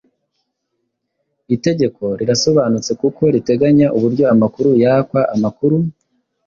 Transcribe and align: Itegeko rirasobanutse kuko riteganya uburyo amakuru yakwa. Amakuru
Itegeko 1.55 2.03
rirasobanutse 2.19 2.91
kuko 3.01 3.21
riteganya 3.35 3.87
uburyo 3.97 4.23
amakuru 4.33 4.69
yakwa. 4.83 5.21
Amakuru 5.35 5.77